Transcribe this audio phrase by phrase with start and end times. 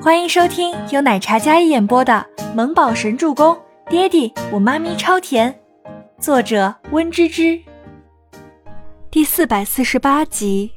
[0.00, 3.52] 欢迎收听由奶茶嘉一演播的《萌宝神助攻》，
[3.90, 5.60] 爹地我妈咪超甜，
[6.20, 7.60] 作者温芝芝。
[9.10, 10.70] 第四百四十八集。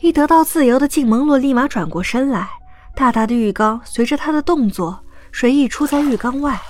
[0.00, 2.48] 一得到自由的静萌洛立马转过身来，
[2.96, 6.60] 大大的浴缸随着他的动作，水溢出在浴缸外。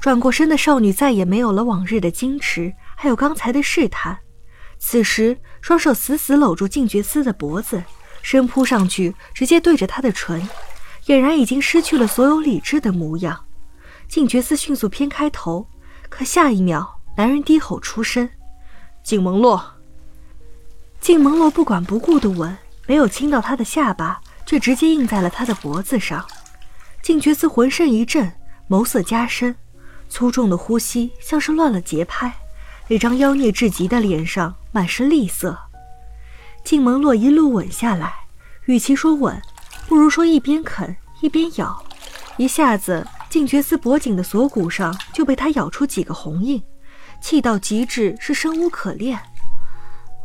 [0.00, 4.18] 转过身的少女再也没有了往日的矜持，还有刚才的试探。
[4.76, 7.82] 此时，双手死死搂住静觉斯的脖子，
[8.30, 10.46] 身扑上去，直接对着他的唇，
[11.06, 13.46] 俨然已经失去了所有理智的模样。
[14.06, 15.66] 静觉司迅速偏开头，
[16.10, 18.28] 可下一秒，男人低吼出声
[19.02, 19.64] ：“静萌洛。”
[21.00, 22.54] 静萌洛不管不顾的吻，
[22.86, 26.22] 没有亲到他的下巴，却直接印在了他的脖子上。
[27.00, 28.30] 静觉司浑身一震，
[28.68, 29.56] 眸色加深，
[30.10, 32.30] 粗重的呼吸像是乱了节拍。
[32.88, 35.58] 那张妖孽至极的脸上满是厉色，
[36.64, 38.12] 静萌洛一路吻下来，
[38.66, 39.40] 与其说吻，
[39.86, 41.82] 不如说一边啃一边咬，
[42.36, 46.62] 一下子静觉司脖颈的锁骨上就被他咬出几个红印，
[47.20, 49.18] 气到极致是生无可恋。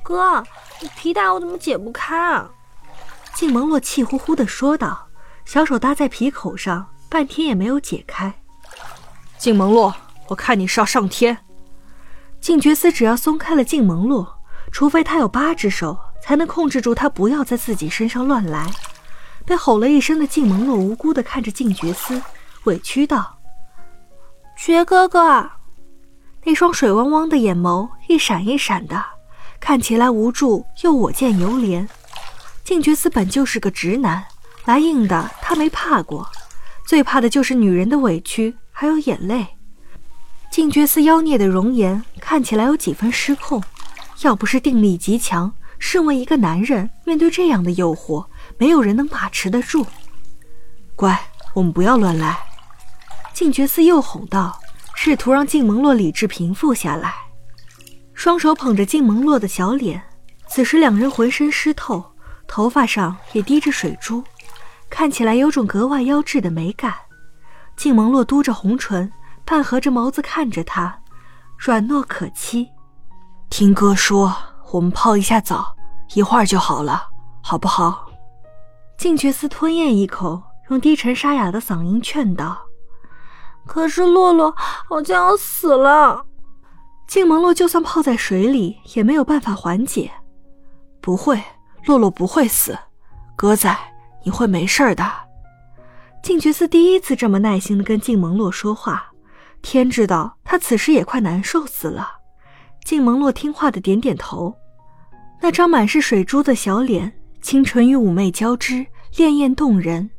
[0.04, 0.44] 哥，
[0.82, 2.50] 你皮带我怎么解不开啊？
[3.34, 5.08] 静萌洛气呼呼地说道，
[5.46, 8.34] 小手搭在皮口上，半天也没有解开。
[9.38, 9.96] 静萌洛，
[10.28, 11.38] 我看你是要上天。
[12.42, 18.72] 静觉司只要松开了静萌洛，除非他有八只手，才能控制住他不要在自己身上乱来。
[19.46, 22.22] 被吼了一声的静萌洛无辜地看着静觉司，
[22.64, 23.38] 委屈道
[24.56, 25.50] ：“觉哥哥。”
[26.46, 29.04] 那双水汪汪的眼眸一闪一闪的，
[29.60, 31.88] 看起来无助又我见犹怜。
[32.64, 34.24] 静觉司本就是个直男，
[34.66, 36.26] 来硬的他没怕过，
[36.86, 39.46] 最怕的就是女人的委屈还有眼泪。
[40.50, 43.62] 静觉司妖孽的容颜看起来有几分失控，
[44.22, 45.52] 要不是定力极强，
[45.86, 48.26] 身为一个男人，面对这样的诱惑，
[48.58, 49.86] 没有人能把持得住。
[50.96, 51.20] 乖，
[51.54, 52.40] 我们不要乱来。
[53.34, 54.58] 静觉寺又哄道，
[54.96, 57.14] 试图让静萌洛理智平复下来，
[58.14, 60.02] 双手捧着静萌洛的小脸。
[60.48, 62.04] 此时两人浑身湿透，
[62.48, 64.24] 头发上也滴着水珠，
[64.90, 66.94] 看起来有种格外妖冶的美感。
[67.76, 69.12] 静萌洛嘟着红唇。
[69.46, 70.98] 半合着眸子看着他，
[71.58, 72.70] 软糯可欺。
[73.50, 74.34] 听哥说，
[74.72, 75.73] 我们泡一下澡，
[76.16, 77.08] 一会儿就好了，
[77.42, 78.08] 好不好？
[78.98, 82.58] 静觉司吞咽一口，用低沉沙哑的嗓音劝道
[83.66, 86.26] ：“可是洛洛好像要死了。”
[87.08, 90.12] 静萌洛就算泡在水里，也没有办法缓解。
[91.02, 91.44] 不会，
[91.86, 92.78] 洛洛不会死，
[93.36, 93.78] 哥在，
[94.24, 95.04] 你会没事的。
[96.24, 99.12] 静觉司第一次这么耐心的跟静萌洛说话。
[99.62, 102.08] 天知道，他此时也快难受死了。
[102.86, 104.56] 静萌洛听话的点点头，
[105.44, 107.12] 那张满是水珠的小脸，
[107.42, 108.76] 清纯与妩媚交织，
[109.12, 110.10] 潋滟动人。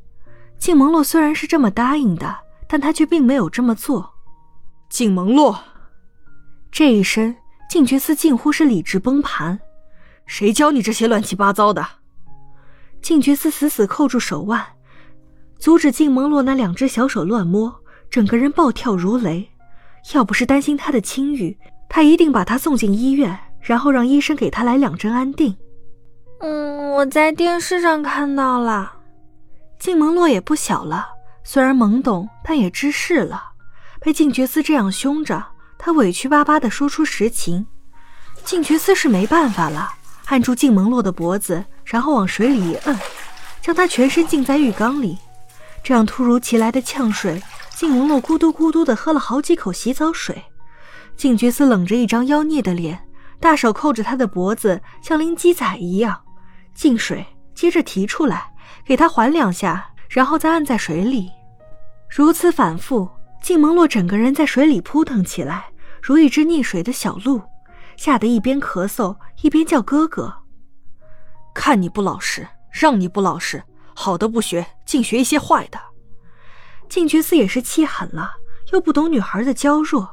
[0.58, 2.36] 静萌洛虽然是这么答应的，
[2.68, 4.12] 但他却并没有这么做。
[4.90, 5.58] 静萌洛，
[6.70, 7.34] 这一声，
[7.70, 9.58] 静觉思近乎是理智崩盘。
[10.26, 11.82] 谁教你这些乱七八糟的？
[13.00, 14.62] 静觉思死死扣住手腕，
[15.58, 17.74] 阻止静萌洛那两只小手乱摸。
[18.10, 19.48] 整个人暴跳如雷，
[20.12, 21.56] 要不是担心他的清誉，
[21.88, 25.56] 他一定把他送进医院，然后让医生给他来两针安定。
[26.40, 28.92] 嗯，我在电视上看到了。
[29.78, 31.06] 静萌洛也不小了，
[31.42, 33.42] 虽然懵懂，但也知事了。
[34.00, 35.42] 被静觉司这样凶着，
[35.78, 37.66] 他委屈巴巴地说出实情。
[38.44, 39.90] 静觉司是没办法了，
[40.26, 42.98] 按住静萌洛的脖子，然后往水里一摁，
[43.62, 45.16] 将他全身浸在浴缸里。
[45.82, 47.42] 这样突如其来的呛水。
[47.74, 50.44] 静萌洛咕嘟咕嘟地喝了好几口洗澡水，
[51.16, 53.03] 静觉司冷着一张妖孽的脸，
[53.44, 56.18] 大手扣着他的脖子，像拎鸡仔一样
[56.72, 58.50] 进水，接着提出来，
[58.86, 61.30] 给他缓两下，然后再按在水里，
[62.08, 63.06] 如此反复，
[63.42, 65.66] 静萌洛整个人在水里扑腾起来，
[66.02, 67.42] 如一只溺水的小鹿，
[67.98, 70.32] 吓得一边咳嗽一边叫哥哥。
[71.54, 73.62] 看你不老实，让你不老实，
[73.94, 75.78] 好的不学，竟学一些坏的。
[76.88, 78.32] 静觉司也是气狠了，
[78.72, 80.08] 又不懂女孩的娇弱，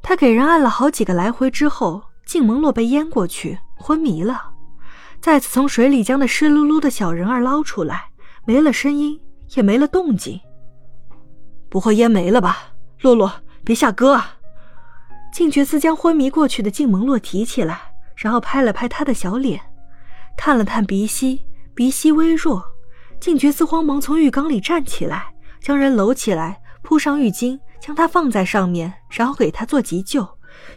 [0.00, 4.50] 他给人按了好几个来回之后，静萌洛被淹过去，昏迷了。
[5.20, 8.10] 再次从水里将那湿漉漉的小人儿捞出来，
[8.44, 9.18] 没了声音，
[9.54, 10.40] 也没了动静。
[11.70, 12.58] 不会淹没了吧？
[13.00, 13.32] 洛洛，
[13.64, 14.36] 别吓哥啊！
[15.32, 19.60] 静觉司将昏迷过去的静萌洛提起来，然后拍了拍他的小脸，
[20.36, 22.64] 探了探鼻息，鼻息微弱。
[23.20, 25.32] 静觉司慌忙从浴缸里站起来。
[25.60, 30.26] 将人搂起来，铺上浴巾，将他放在上面，然后给他做急救，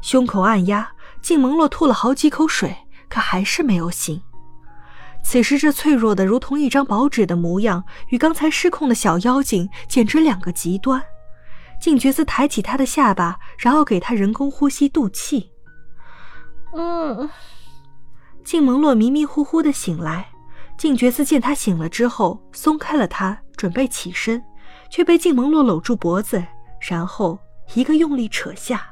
[0.01, 0.91] 胸口按压。
[1.21, 2.75] 静萌洛吐了好几口水，
[3.07, 4.21] 可还是没有醒。
[5.23, 11.03] 此时这脆弱的如同一张薄纸的模样，与刚才失控的小妖精简直两个极端。
[11.79, 15.51] 静觉寺抬起他的下巴，然后给他人工呼吸肚气。
[16.73, 17.29] 嗯，
[18.43, 20.29] 静蒙洛迷迷糊糊的醒来。
[20.77, 24.41] 静觉寺见他醒了之后，松开了他，准备起身，
[24.89, 26.41] 却被静蒙洛搂住脖子，
[26.79, 27.37] 然后
[27.73, 28.87] 一个用力扯下。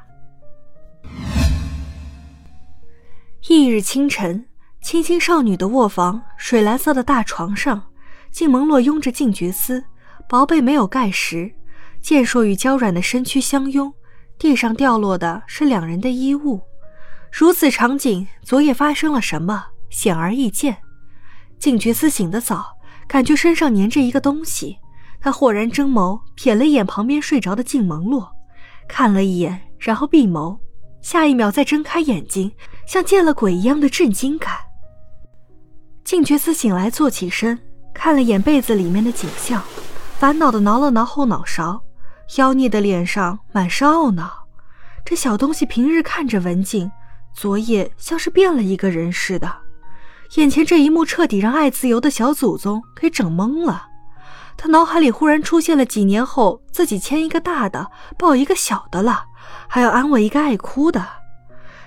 [3.42, 4.44] 翌日清晨，
[4.82, 7.82] 青青少女的卧房，水蓝色的大床上，
[8.32, 9.82] 静蒙洛拥着静觉司，
[10.28, 11.50] 薄被没有盖实，
[12.02, 13.94] 健硕与娇软的身躯相拥，
[14.38, 16.60] 地上掉落的是两人的衣物。
[17.30, 20.76] 如此场景，昨夜发生了什么，显而易见。
[21.60, 22.76] 静觉司醒得早，
[23.06, 24.78] 感觉身上粘着一个东西，
[25.20, 28.30] 他豁然睁眸，瞥了一眼旁边睡着的静蒙洛，
[28.88, 30.58] 看了一眼，然后闭眸。
[31.08, 32.52] 下一秒，再睁开眼睛，
[32.86, 34.58] 像见了鬼一样的震惊感。
[36.04, 37.58] 静觉寺醒来，坐起身，
[37.94, 39.62] 看了眼被子里面的景象，
[40.18, 41.82] 烦恼的挠了挠后脑勺，
[42.36, 44.30] 妖孽的脸上满是懊恼。
[45.02, 46.92] 这小东西平日看着文静，
[47.32, 49.50] 昨夜像是变了一个人似的。
[50.34, 53.86] 眼前这一幕彻底让爱自由的小祖宗给整懵了。
[54.58, 59.24] 他脑海里忽然出现了几年后自己牵一个大的，抱一个小的了。
[59.68, 61.06] 还要安慰一个爱哭的，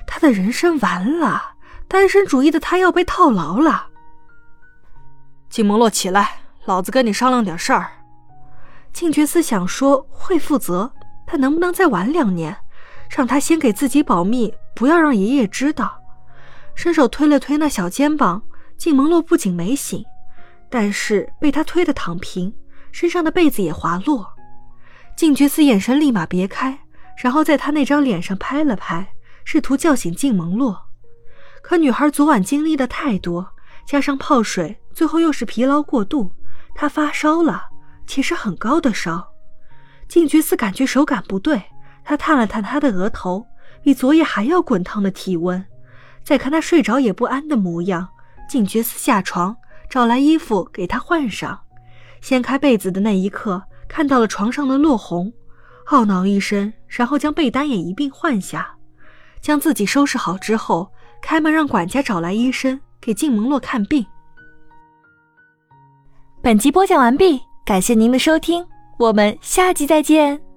[0.05, 1.53] 他的人生完了，
[1.87, 3.87] 单身主义的他要被套牢了。
[5.49, 7.91] 静蒙洛，起来，老子跟你商量点事儿。
[8.93, 10.91] 静觉寺想说会负责，
[11.25, 12.55] 他能不能再晚两年，
[13.09, 15.99] 让他先给自己保密，不要让爷爷知道。
[16.75, 18.41] 伸手推了推那小肩膀，
[18.77, 20.03] 静蒙洛不仅没醒，
[20.69, 22.53] 但是被他推得躺平，
[22.91, 24.33] 身上的被子也滑落。
[25.15, 26.79] 静觉寺眼神立马别开。
[27.21, 29.13] 然后在他那张脸上拍了拍，
[29.45, 30.87] 试图叫醒静蒙洛。
[31.61, 33.47] 可女孩昨晚经历的太多，
[33.85, 36.33] 加上泡水，最后又是疲劳过度，
[36.73, 37.65] 她发烧了，
[38.07, 39.31] 且是很高的烧。
[40.07, 41.61] 静觉寺感觉手感不对，
[42.03, 43.45] 他探了探她的额头，
[43.83, 45.63] 比昨夜还要滚烫的体温。
[46.23, 48.09] 再看她睡着也不安的模样，
[48.49, 49.55] 静觉寺下床
[49.87, 51.61] 找来衣服给她换上。
[52.19, 55.31] 掀开被子的那一刻，看到了床上的落红。
[55.87, 58.75] 懊恼一声，然后将被单也一并换下，
[59.41, 60.91] 将自己收拾好之后，
[61.21, 64.05] 开门让管家找来医生给静蒙洛看病。
[66.41, 68.65] 本集播讲完毕，感谢您的收听，
[68.97, 70.50] 我们下集再见。